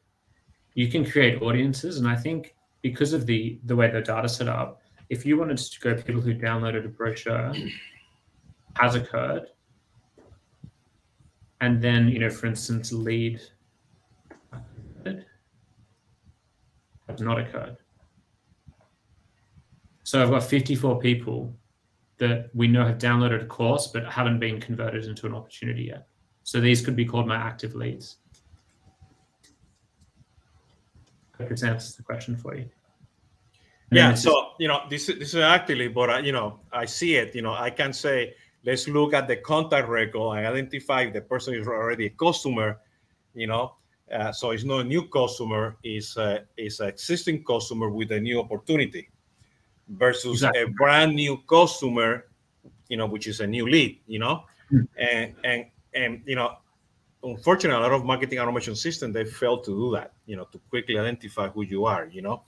[0.75, 1.97] you can create audiences.
[1.97, 2.53] And I think
[2.83, 6.21] because of the the way the data set up, if you wanted to go people
[6.21, 7.55] who downloaded a brochure
[8.75, 9.47] has occurred,
[11.59, 13.41] and then you know, for instance, lead
[17.07, 17.77] has not occurred.
[20.07, 21.53] So I've got 54 people
[22.17, 26.07] that we know have downloaded a course but haven't been converted into an opportunity yet.
[26.43, 28.15] So these could be called my active leads.
[31.37, 32.69] Hope this answers the question for you.
[33.91, 34.13] yeah.
[34.13, 34.45] So just...
[34.59, 37.35] you know, this this is actively, but uh, you know, I see it.
[37.35, 38.33] You know, I can say
[38.65, 42.79] let's look at the contact record and identify if the person is already a customer.
[43.35, 43.73] You know,
[44.09, 48.19] uh, so it's not a new customer; it's uh, is an existing customer with a
[48.21, 49.09] new opportunity
[49.89, 50.63] versus exactly.
[50.63, 52.25] a brand new customer.
[52.89, 53.99] You know, which is a new lead.
[54.07, 54.87] You know, mm.
[54.97, 56.57] and and and you know
[57.23, 60.13] unfortunately, a lot of marketing automation systems they fail to do that.
[60.25, 62.07] You know, to quickly identify who you are.
[62.07, 62.43] You know,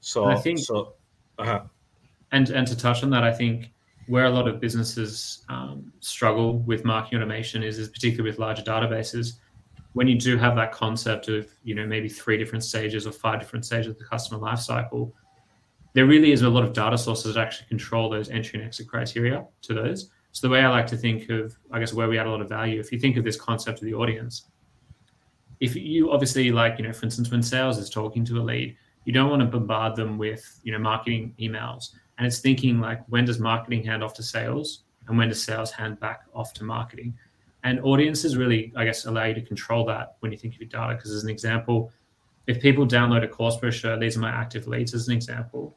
[0.00, 0.94] so I think so.
[1.38, 1.62] Uh-huh.
[2.32, 3.70] And and to touch on that, I think
[4.06, 8.62] where a lot of businesses um, struggle with marketing automation is, is particularly with larger
[8.62, 9.34] databases.
[9.92, 13.40] When you do have that concept of you know maybe three different stages or five
[13.40, 15.12] different stages of the customer lifecycle,
[15.94, 18.88] there really is a lot of data sources that actually control those entry and exit
[18.88, 20.10] criteria to those.
[20.32, 22.40] So the way I like to think of, I guess, where we add a lot
[22.40, 24.46] of value, if you think of this concept of the audience,
[25.60, 28.76] if you obviously like, you know, for instance, when sales is talking to a lead,
[29.04, 31.90] you don't want to bombard them with, you know, marketing emails.
[32.16, 35.70] And it's thinking like, when does marketing hand off to sales, and when does sales
[35.70, 37.14] hand back off to marketing?
[37.64, 40.68] And audiences really, I guess, allow you to control that when you think of your
[40.68, 40.94] data.
[40.94, 41.92] Because as an example,
[42.46, 45.74] if people download a course brochure, these are my active leads as an example.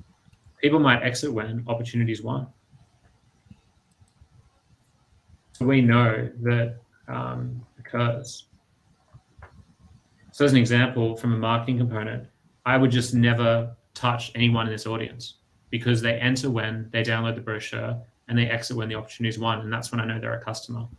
[0.61, 2.47] People might exit when opportunities won
[5.57, 6.75] So we know that
[7.07, 8.47] um, occurs.
[10.33, 12.27] So, as an example, from a marketing component,
[12.65, 15.35] I would just never touch anyone in this audience
[15.69, 17.95] because they enter when they download the brochure
[18.27, 20.43] and they exit when the opportunity is won, and that's when I know they're a
[20.43, 20.89] customer.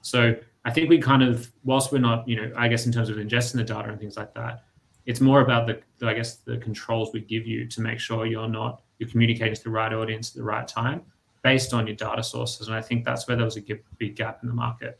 [0.00, 0.34] So,
[0.64, 3.18] I think we kind of, whilst we're not, you know, I guess in terms of
[3.18, 4.64] ingesting the data and things like that,
[5.06, 8.48] it's more about the, I guess, the controls we give you to make sure you're
[8.48, 11.02] not you're communicating to the right audience at the right time
[11.42, 12.66] based on your data sources.
[12.66, 13.62] And I think that's where there was a
[13.98, 14.98] big gap in the market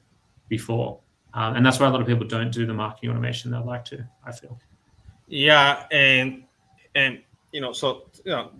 [0.48, 1.00] before.
[1.34, 3.84] Um, and that's why a lot of people don't do the marketing automation they'd like
[3.86, 4.58] to, I feel.
[5.26, 5.86] Yeah.
[5.90, 6.44] And,
[6.94, 7.20] and,
[7.52, 8.52] you know, so, you know,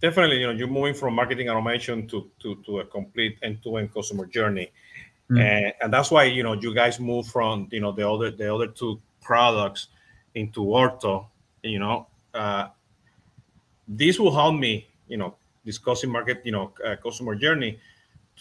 [0.00, 4.26] definitely, you know, you're moving from marketing automation to, to, to a complete end-to-end customer
[4.26, 4.70] journey.
[5.30, 5.38] Mm-hmm.
[5.38, 8.54] And, and that's why, you know, you guys move from, you know, the other, the
[8.54, 9.88] other two products
[10.34, 11.26] into Ortto,
[11.62, 12.68] you know, uh,
[13.86, 17.78] this will help me, you know, discussing market, you know, uh, customer journey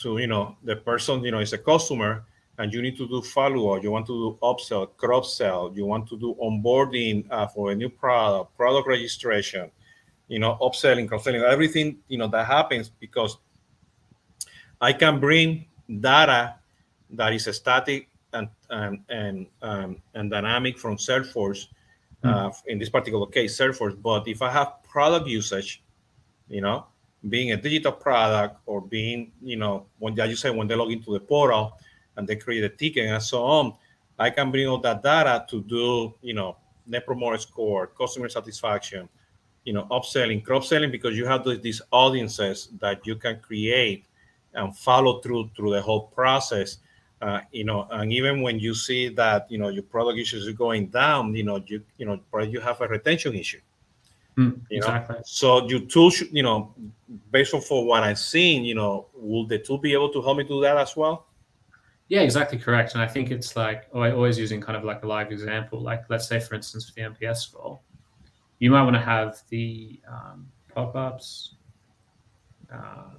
[0.02, 2.24] to, you know, the person, you know, is a customer
[2.58, 3.84] and you need to do follow up.
[3.84, 5.72] You want to do upsell, cross sell.
[5.74, 9.72] You want to do onboarding uh, for a new product, product registration,
[10.28, 13.38] you know, upselling, cross selling, everything, you know, that happens because
[14.80, 15.66] I can bring
[16.00, 16.56] data
[17.12, 21.68] that is static and and and, um, and dynamic from Salesforce.
[22.24, 22.54] Uh, mm.
[22.68, 24.00] in this particular case, Salesforce.
[24.00, 25.84] But if I have product usage,
[26.48, 26.86] you know,
[27.30, 31.14] being a digital product or being, you know, when you say when they log into
[31.14, 31.78] the portal
[32.18, 33.74] and they create a ticket and so on,
[34.20, 39.10] I can bring all that data to do, you know, net promoter score, customer satisfaction,
[39.64, 44.06] you know, upselling, cross selling, because you have these audiences that you can create
[44.54, 46.78] and follow through through the whole process.
[47.22, 50.54] Uh, you know, and even when you see that you know your product issues are
[50.54, 53.62] going down, you know, you you know, probably you have a retention issue
[54.38, 55.16] Mm, exactly.
[55.18, 55.22] Know?
[55.26, 56.74] So your tool should, you know,
[57.32, 60.38] based on for what I've seen, you know, will the tool be able to help
[60.38, 61.28] me do that as well?
[62.08, 62.94] Yeah, exactly correct.
[62.94, 65.82] And I think it's like always using kind of like a live example.
[65.82, 67.80] Like let's say, for instance, for the NPS score,
[68.60, 71.56] you might want to have the um, pop-ups.
[72.72, 73.18] Um,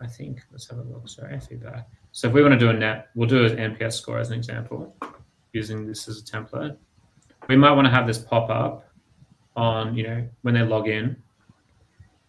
[0.00, 1.08] I think let's have a look.
[1.08, 1.88] Sorry, feedback.
[2.12, 4.34] So if we want to do a net, we'll do an NPS score as an
[4.34, 4.94] example,
[5.52, 6.76] using this as a template.
[7.48, 8.88] We might want to have this pop up
[9.54, 11.16] on, you know, when they log in,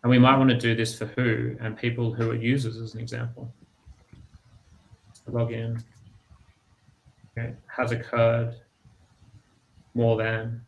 [0.04, 2.94] and we might want to do this for who and people who are users as
[2.94, 3.54] an example.
[5.28, 5.84] log in
[7.38, 8.56] okay, has occurred
[9.94, 10.62] more than,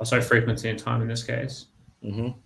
[0.00, 1.66] oh, sorry, frequency and time in this case.
[2.04, 2.38] Mm-hmm.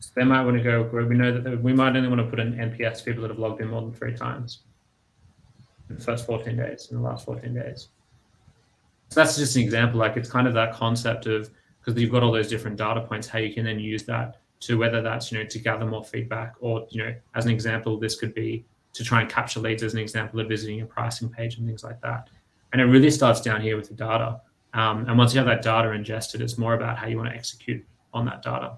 [0.00, 2.38] So they might want to go we know that we might only want to put
[2.38, 4.60] an NPS people that have logged in more than three times
[5.88, 7.88] in the first 14 days, in the last 14 days.
[9.08, 9.98] So that's just an example.
[9.98, 13.26] Like it's kind of that concept of because you've got all those different data points,
[13.26, 16.54] how you can then use that to whether that's you know to gather more feedback
[16.60, 19.94] or you know as an example, this could be to try and capture leads as
[19.94, 22.28] an example of visiting a pricing page and things like that.
[22.72, 24.40] And it really starts down here with the data.
[24.74, 27.34] Um, and once you have that data ingested, it's more about how you want to
[27.34, 28.76] execute on that data.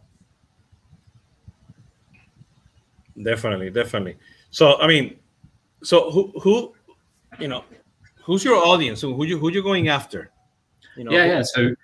[3.23, 4.17] Definitely, definitely.
[4.51, 5.19] So, I mean,
[5.83, 6.75] so who, who,
[7.39, 7.65] you know,
[8.23, 9.01] who's your audience?
[9.01, 10.31] Who, who you, who you going after?
[10.97, 11.43] You know, yeah, yeah.
[11.43, 11.75] So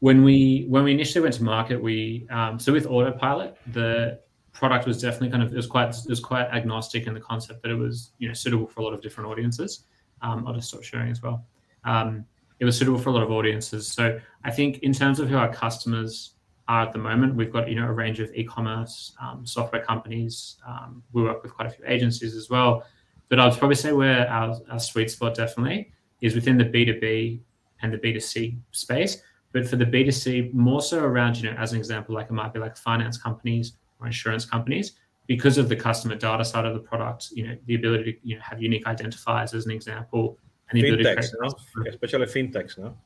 [0.00, 4.20] when we when we initially went to market, we um, so with Autopilot, the
[4.52, 7.62] product was definitely kind of it was quite it was quite agnostic in the concept
[7.62, 9.84] that it was you know suitable for a lot of different audiences.
[10.22, 11.46] Um, I'll just stop sharing as well.
[11.84, 12.24] Um,
[12.60, 13.88] it was suitable for a lot of audiences.
[13.88, 16.33] So I think in terms of who our customers
[16.68, 20.56] are at the moment, we've got you know a range of e-commerce um, software companies.
[20.66, 22.84] Um, we work with quite a few agencies as well.
[23.28, 27.40] But I'd probably say where our, our sweet spot definitely is within the B2B
[27.82, 29.22] and the B2C space.
[29.52, 32.52] But for the B2C, more so around, you know, as an example, like it might
[32.52, 34.92] be like finance companies or insurance companies
[35.26, 38.36] because of the customer data side of the product, you know, the ability to you
[38.36, 40.38] know, have unique identifiers as an example,
[40.70, 41.88] and the fintechs, ability no?
[41.88, 42.96] especially fintechs, no?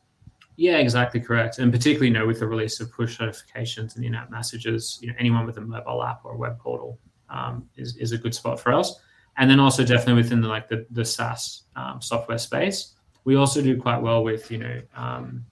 [0.59, 1.61] Yeah, exactly correct.
[1.61, 5.14] And particularly, you know, with the release of push notifications and in-app messages, you know,
[5.16, 6.99] anyone with a mobile app or a web portal
[7.31, 8.99] um, is, is a good spot for us.
[9.37, 13.62] And then also definitely within the like the, the SaaS um, software space, we also
[13.62, 15.47] do quite well with, you know, um,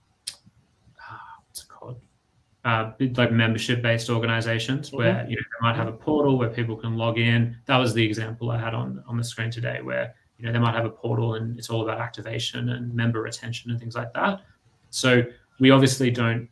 [2.65, 4.97] uh, like membership based organizations mm-hmm.
[4.97, 7.95] where you know they might have a portal where people can log in that was
[7.95, 10.85] the example i had on on the screen today where you know they might have
[10.85, 14.41] a portal and it's all about activation and member retention and things like that
[14.97, 15.23] so
[15.61, 16.49] we obviously don't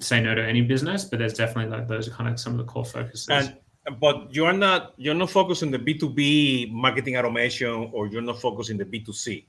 [0.00, 2.58] say no to any business but there's definitely like those are kind of some of
[2.58, 3.26] the core focuses.
[3.30, 3.56] And
[3.98, 8.68] but you're not you're not focused on the b2b marketing automation or you're not focused
[8.68, 9.46] in the b2c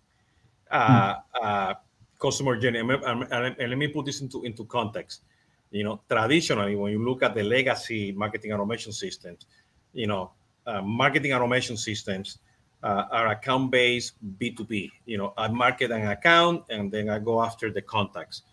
[0.72, 1.22] uh, mm.
[1.42, 1.74] uh,
[2.20, 2.80] customer journey.
[2.80, 5.24] And, and, and let me put this into into context.
[5.72, 9.46] You know, traditionally, when you look at the legacy marketing automation systems,
[9.92, 10.32] you know,
[10.66, 12.40] uh, marketing automation systems
[12.84, 14.92] uh, are account-based B2B.
[15.06, 18.44] You know, I market an account and then I go after the contacts.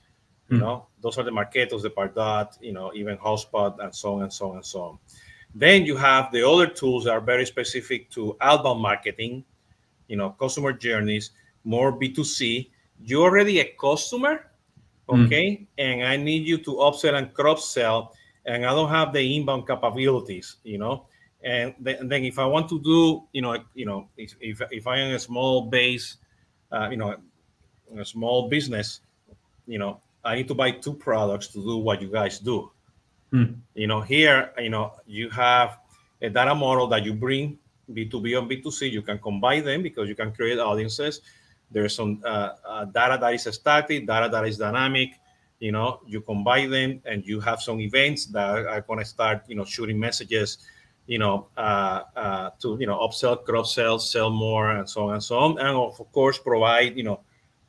[0.49, 0.61] You mm.
[0.61, 4.33] know, those are the Marketos, the Pardot, you know, even HubSpot, and so on and
[4.33, 4.99] so on and so on.
[5.55, 9.45] Then you have the other tools that are very specific to outbound marketing,
[10.09, 11.31] you know, customer journeys,
[11.65, 12.71] more B2C.
[13.01, 14.51] You're already a customer,
[15.09, 15.27] Mm.
[15.27, 15.67] okay mm.
[15.77, 18.15] and i need you to upsell and cross sell
[18.47, 21.05] and i don't have the inbound capabilities you know
[21.45, 24.61] and then, and then if i want to do you know you know if, if,
[24.71, 26.17] if i am a small base
[26.73, 27.17] uh, you know
[27.97, 29.01] a small business
[29.67, 32.71] you know i need to buy two products to do what you guys do
[33.33, 33.55] mm.
[33.75, 35.79] you know here you know you have
[36.23, 37.59] a data model that you bring
[37.93, 41.21] b2b and b2c you can combine them because you can create audiences
[41.75, 45.19] there's some uh, uh, data that is static, data that is dynamic.
[45.59, 49.43] You know, you combine them, and you have some events that are going to start,
[49.49, 50.59] you know, shooting messages,
[51.07, 55.15] you know, uh, uh, to you know upsell, cross sell, sell more, and so on
[55.15, 57.21] and so on, and of course provide, you know,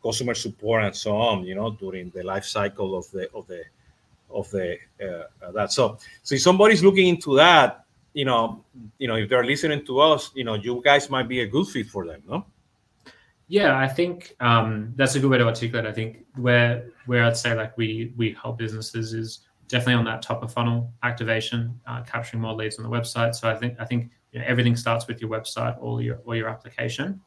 [0.01, 1.43] customer support and so on.
[1.43, 3.63] You know, during the life cycle of the of the
[4.29, 5.71] of the uh, that.
[5.71, 8.63] So, so if somebody's looking into that, you know,
[8.97, 11.67] you know, if they're listening to us, you know, you guys might be a good
[11.67, 12.45] fit for them, no?
[13.47, 15.85] Yeah, I think um, that's a good way to articulate.
[15.85, 20.21] I think where where I'd say like we we help businesses is definitely on that
[20.21, 23.35] top of funnel activation, uh, capturing more leads on the website.
[23.35, 26.35] So I think I think you know, everything starts with your website or your or
[26.35, 27.21] your application,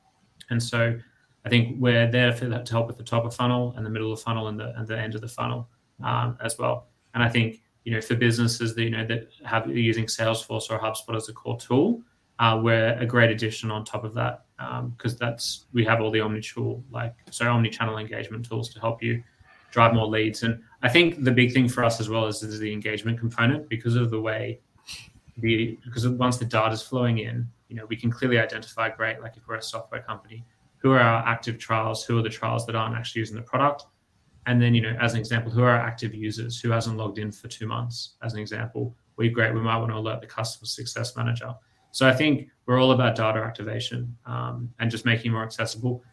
[0.51, 0.99] and so
[1.45, 3.91] I think we're there for that to help with the top of funnel and the
[3.91, 5.69] middle of funnel and the and the end of the funnel
[6.05, 6.89] um, as well.
[7.15, 10.79] And I think you know for businesses that you know that have using Salesforce or
[10.79, 12.03] HubSpot as a core tool,
[12.39, 14.45] uh, we're a great addition on top of that
[14.97, 19.03] because um, that's we have all the omni-tool like so omni-channel engagement tools to help
[19.03, 19.23] you
[19.71, 20.43] drive more leads.
[20.43, 23.69] And I think the big thing for us as well is, is the engagement component
[23.69, 24.61] because of the way
[25.39, 29.21] the because once the data is flowing in, you know we can clearly identify great
[29.21, 30.45] like if we're a software company
[30.79, 33.87] who are our active trials who are the trials that aren't actually using the product?
[34.47, 37.19] And then you know as an example who are our active users who hasn't logged
[37.19, 38.95] in for two months as an example?
[39.17, 41.55] We great we might want to alert the customer success manager.
[41.91, 46.05] So i think we're all about data activation um, and just making it more accessible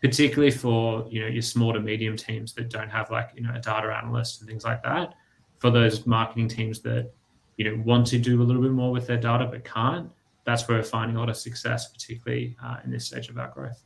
[0.00, 3.52] particularly for you know your small to medium teams that don't have like you know
[3.54, 5.14] a data analyst and things like that.
[5.58, 7.12] For those marketing teams that
[7.56, 10.10] you know want to do a little bit more with their data but can't
[10.44, 13.48] that's where we're finding a lot of success particularly uh, in this stage of our
[13.48, 13.82] growth.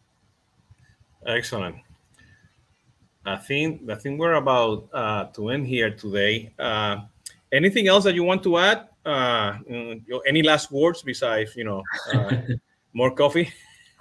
[1.26, 1.76] Excellent.
[3.26, 6.52] I think i think we're about uh, to end here today.
[6.58, 6.98] Uh,
[7.52, 8.88] anything else that you want to add?
[9.04, 9.58] Uh,
[10.26, 12.36] any last words besides you know uh,
[12.92, 13.52] more coffee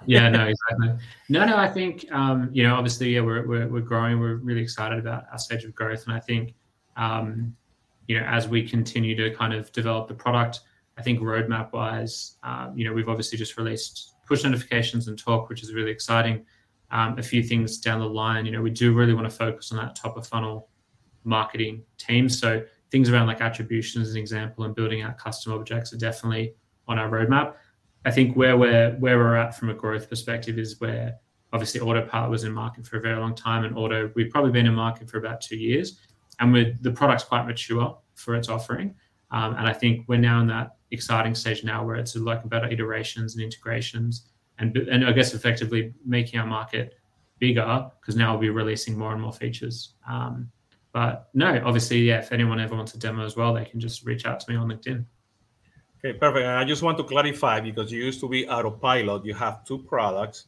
[0.06, 1.04] yeah, no, exactly.
[1.28, 4.20] No, no, I think um, you know, obviously, yeah, we're, we're we're growing.
[4.20, 6.54] We're really excited about our stage of growth, and I think
[6.96, 7.56] um,
[8.06, 10.60] you know, as we continue to kind of develop the product,
[10.98, 15.48] I think roadmap wise, um, you know, we've obviously just released push notifications and talk,
[15.48, 16.44] which is really exciting.
[16.90, 19.72] Um, a few things down the line, you know, we do really want to focus
[19.72, 20.68] on that top of funnel
[21.24, 22.28] marketing team.
[22.28, 26.54] So things around like attribution as an example and building out custom objects are definitely
[26.86, 27.54] on our roadmap.
[28.04, 31.18] I think where we're where we're at from a growth perspective is where
[31.52, 34.66] obviously Autopilot was in market for a very long time, and Ortto we've probably been
[34.66, 36.00] in market for about two years,
[36.40, 38.94] and we're, the product's quite mature for its offering.
[39.30, 42.68] Um, and I think we're now in that exciting stage now where it's like better
[42.68, 44.28] iterations and integrations,
[44.58, 46.94] and and I guess effectively making our market
[47.38, 49.94] bigger because now we'll be releasing more and more features.
[50.08, 50.50] Um,
[50.92, 52.18] but no, obviously, yeah.
[52.18, 54.56] If anyone ever wants a demo as well, they can just reach out to me
[54.56, 55.04] on LinkedIn.
[56.04, 56.44] Okay, perfect.
[56.44, 59.24] And I just want to clarify because you used to be Autopilot.
[59.24, 60.44] You have two products,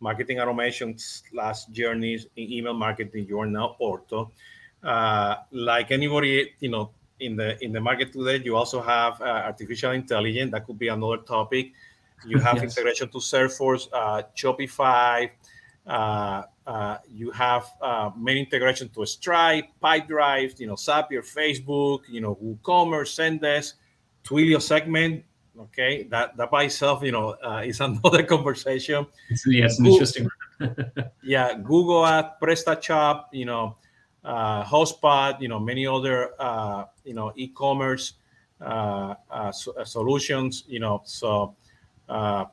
[0.00, 3.24] marketing automation slash journeys in email marketing.
[3.26, 4.30] You are now Ortto.
[4.82, 6.90] Uh, like anybody, you know,
[7.20, 10.50] in the in the market today, you also have uh, artificial intelligence.
[10.50, 11.72] That could be another topic.
[12.26, 12.64] You have yes.
[12.64, 15.30] integration to Salesforce, uh, Shopify.
[15.86, 22.20] Uh, uh, you have uh, many integration to Stripe, Pipedrive, you know, Zapier, Facebook, you
[22.20, 23.72] know, WooCommerce, Zendesk
[24.24, 25.24] Twilio segment.
[25.58, 29.06] Okay, that that by itself, you know, uh, is another conversation.
[29.28, 30.28] It's, yeah, it's Google, interesting.
[31.22, 33.76] yeah, Google Ad, PrestaShop, you know,
[34.24, 38.14] uh, HubSpot, you know, many other, uh, you know, e-commerce
[38.60, 40.64] uh, uh, so, uh, solutions.
[40.68, 41.54] You know, so
[42.08, 42.44] uh,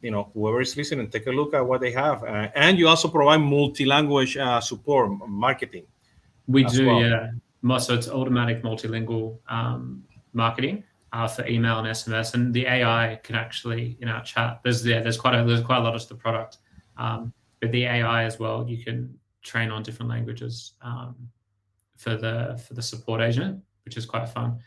[0.00, 2.88] you know, whoever is listening, take a look at what they have, uh, and you
[2.88, 5.84] also provide multi-language uh, support marketing.
[6.48, 7.00] We do, well.
[7.00, 7.78] yeah.
[7.78, 10.82] So it's automatic multilingual um, marketing
[11.12, 14.60] uh, for email and SMS, and the AI can actually in our chat.
[14.64, 16.58] There's yeah, there's quite a there's quite a lot of the product,
[16.96, 18.66] um, but the AI as well.
[18.68, 21.16] You can train on different languages um,
[21.96, 24.58] for the for the support agent, which is quite fun.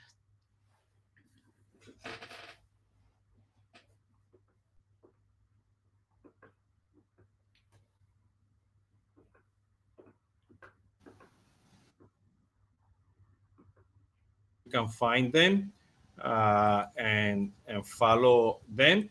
[14.66, 15.72] You can find them
[16.24, 19.10] uh, and, and follow them.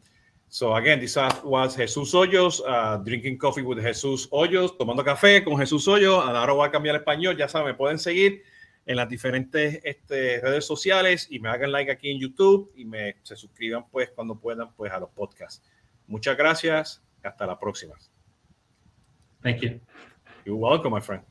[0.48, 5.57] So again, this was Jesus Hoyos, uh, drinking coffee with Jesus Hoyos, tomando café con
[5.57, 6.24] Jesús Hoyos.
[6.24, 7.36] Ahora voy a cambiar español.
[7.36, 8.42] Ya saben, pueden seguir
[8.86, 13.16] en las diferentes este, redes sociales y me hagan like aquí en YouTube y me
[13.22, 15.62] se suscriban pues cuando puedan pues a los podcasts.
[16.07, 17.02] Muchas gracias.
[17.24, 17.94] Hasta la próxima.
[19.42, 19.80] Thank you.
[20.44, 21.24] You're welcome, my friend.